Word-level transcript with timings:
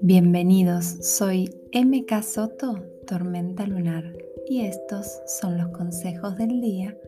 Bienvenidos, 0.00 0.84
soy 1.00 1.48
MK 1.72 2.22
Soto, 2.22 2.82
Tormenta 3.06 3.66
Lunar, 3.66 4.04
y 4.46 4.66
estos 4.66 5.06
son 5.26 5.56
los 5.56 5.68
consejos 5.68 6.36
del 6.36 6.60
día 6.60 6.98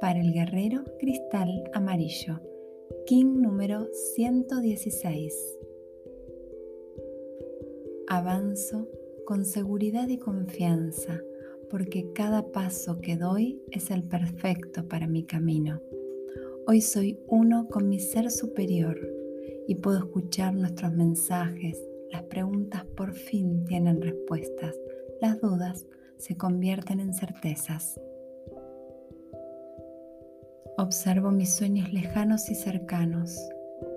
para 0.00 0.20
el 0.20 0.32
guerrero 0.32 0.84
cristal 0.98 1.64
amarillo, 1.72 2.40
King 3.06 3.40
número 3.42 3.88
116. 4.14 5.58
Avanzo 8.06 8.88
con 9.24 9.44
seguridad 9.44 10.08
y 10.08 10.18
confianza, 10.18 11.20
porque 11.68 12.12
cada 12.12 12.52
paso 12.52 13.00
que 13.00 13.16
doy 13.16 13.60
es 13.72 13.90
el 13.90 14.04
perfecto 14.04 14.86
para 14.86 15.08
mi 15.08 15.24
camino. 15.24 15.80
Hoy 16.68 16.80
soy 16.80 17.20
uno 17.28 17.68
con 17.68 17.88
mi 17.88 18.00
ser 18.00 18.28
superior 18.28 18.98
y 19.68 19.76
puedo 19.76 19.98
escuchar 19.98 20.52
nuestros 20.52 20.92
mensajes 20.92 21.80
las 22.10 22.24
preguntas 22.24 22.84
por 22.96 23.12
fin 23.12 23.64
tienen 23.66 24.02
respuestas. 24.02 24.74
Las 25.20 25.40
dudas 25.40 25.86
se 26.16 26.36
convierten 26.36 26.98
en 26.98 27.14
certezas. 27.14 28.00
Observo 30.76 31.30
mis 31.30 31.54
sueños 31.54 31.92
lejanos 31.92 32.50
y 32.50 32.56
cercanos. 32.56 33.38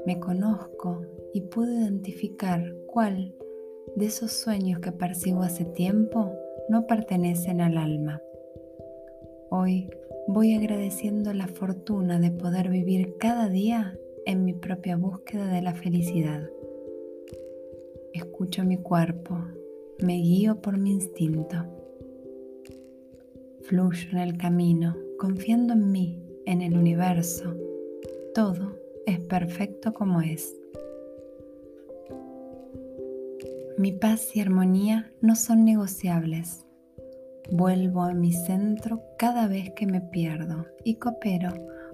Me 0.05 0.19
conozco 0.19 1.01
y 1.33 1.41
puedo 1.41 1.71
identificar 1.73 2.63
cuál 2.85 3.35
de 3.95 4.05
esos 4.05 4.31
sueños 4.31 4.79
que 4.79 4.91
percibo 4.91 5.41
hace 5.41 5.65
tiempo 5.65 6.31
no 6.69 6.85
pertenecen 6.85 7.61
al 7.61 7.79
alma. 7.79 8.21
Hoy 9.51 9.89
voy 10.27 10.53
agradeciendo 10.53 11.33
la 11.33 11.47
fortuna 11.47 12.19
de 12.19 12.29
poder 12.29 12.69
vivir 12.69 13.15
cada 13.19 13.49
día 13.49 13.97
en 14.27 14.45
mi 14.45 14.53
propia 14.53 14.95
búsqueda 14.95 15.47
de 15.47 15.63
la 15.63 15.73
felicidad. 15.73 16.47
Escucho 18.13 18.63
mi 18.63 18.77
cuerpo, 18.77 19.39
me 20.03 20.17
guío 20.17 20.61
por 20.61 20.77
mi 20.77 20.91
instinto. 20.91 21.65
Fluyo 23.63 24.09
en 24.11 24.19
el 24.19 24.37
camino, 24.37 24.95
confiando 25.17 25.73
en 25.73 25.91
mí, 25.91 26.21
en 26.45 26.61
el 26.61 26.77
universo. 26.77 27.55
Todo 28.35 28.75
es 29.07 29.19
perfecto 29.19 29.95
como 29.95 30.21
es. 30.21 30.55
Mi 33.79 33.93
paz 33.93 34.35
y 34.35 34.41
armonía 34.41 35.11
no 35.21 35.35
son 35.35 35.65
negociables. 35.65 36.67
Vuelvo 37.51 38.03
a 38.03 38.13
mi 38.13 38.31
centro 38.31 39.01
cada 39.17 39.47
vez 39.47 39.71
que 39.71 39.87
me 39.87 40.01
pierdo 40.01 40.65
y 40.83 40.95
coopero 40.95 41.49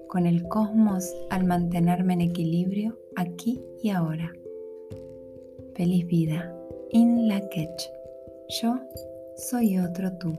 con 0.08 0.26
el 0.26 0.48
cosmos 0.48 1.14
al 1.30 1.46
mantenerme 1.46 2.14
en 2.14 2.22
equilibrio 2.22 2.98
aquí 3.16 3.64
y 3.82 3.90
ahora. 3.90 4.32
Feliz 5.76 6.06
vida. 6.08 6.54
In 6.92 7.28
la 7.28 7.42
Yo 8.62 8.80
soy 9.38 9.78
otro 9.80 10.18
tú. 10.18 10.38